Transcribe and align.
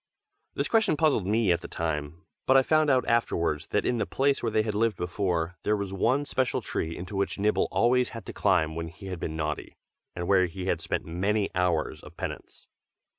This 0.55 0.67
question 0.67 0.97
puzzled 0.97 1.27
me 1.27 1.51
at 1.51 1.61
the 1.61 1.67
time, 1.67 2.23
but 2.47 2.57
I 2.57 2.63
found 2.63 2.89
out 2.89 3.07
afterwards 3.07 3.67
that 3.67 3.85
in 3.85 3.99
the 3.99 4.07
place 4.07 4.41
where 4.41 4.51
they 4.51 4.63
had 4.63 4.73
lived 4.73 4.97
before, 4.97 5.57
there 5.61 5.77
was 5.77 5.93
one 5.93 6.25
special 6.25 6.59
tree 6.59 6.97
into 6.97 7.15
which 7.15 7.37
Nibble 7.37 7.67
always 7.69 8.09
had 8.09 8.25
to 8.25 8.33
climb 8.33 8.73
when 8.75 8.87
he 8.87 9.05
had 9.05 9.19
been 9.19 9.35
naughty, 9.35 9.77
and 10.15 10.27
where 10.27 10.47
he 10.47 10.65
had 10.65 10.81
spent 10.81 11.05
many 11.05 11.51
hours 11.53 12.01
of 12.01 12.17
penance. 12.17 12.65